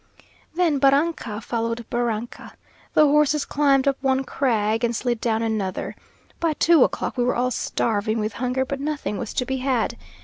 Then 0.55 0.79
barranca 0.79 1.39
followed 1.41 1.85
barranca. 1.91 2.53
The 2.95 3.05
horses 3.05 3.45
climbed 3.45 3.87
up 3.87 3.97
one 4.01 4.23
crag, 4.23 4.83
and 4.83 4.95
slid 4.95 5.21
down 5.21 5.43
another. 5.43 5.95
By 6.39 6.53
two 6.53 6.83
o'clock 6.83 7.17
we 7.17 7.23
were 7.23 7.35
all 7.35 7.51
starving 7.51 8.17
with 8.19 8.33
hunger, 8.41 8.65
but 8.65 8.79
nothing 8.79 9.19
was 9.19 9.31
to 9.35 9.45
be 9.45 9.57
had. 9.57 9.97